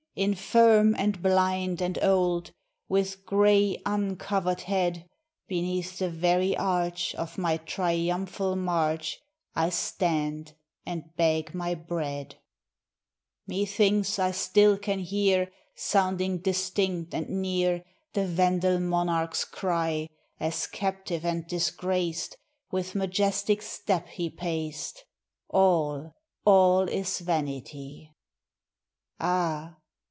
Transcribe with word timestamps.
Infirm 0.13 0.93
and 0.99 1.21
blind 1.23 1.81
and 1.81 1.97
old. 2.03 2.51
With 2.89 3.25
gray, 3.25 3.81
uncovered 3.85 4.59
head, 4.59 5.07
Beneath 5.47 5.99
the 5.99 6.09
very 6.09 6.55
arch 6.57 7.15
Of 7.15 7.37
my 7.37 7.55
triumphal 7.55 8.57
march, 8.57 9.21
I 9.55 9.69
stand 9.69 10.53
and 10.85 11.05
beg 11.15 11.55
my 11.55 11.75
bread! 11.75 12.35
Methinks 13.47 14.19
I 14.19 14.31
still 14.31 14.77
can 14.77 14.99
hear, 14.99 15.49
Sounding 15.75 16.39
distinct 16.39 17.13
and 17.13 17.29
near. 17.29 17.85
The 18.11 18.25
Vandal 18.27 18.81
monarch's 18.81 19.45
cry, 19.45 20.09
565 20.39 20.43
ROME 20.43 20.47
As, 20.49 20.67
captive 20.67 21.25
and 21.25 21.47
disgraced, 21.47 22.37
With 22.69 22.95
majestic 22.95 23.61
step 23.61 24.09
he 24.09 24.29
paced,— 24.29 25.05
"All, 25.47 26.11
all 26.43 26.89
is 26.89 27.19
vanity!" 27.19 28.11
Ah 29.17 29.77